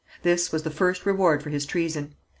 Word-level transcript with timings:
This 0.23 0.51
was 0.51 0.63
the 0.63 0.71
first 0.71 1.05
reward 1.05 1.43
for 1.43 1.51
his 1.51 1.63
treason. 1.67 2.15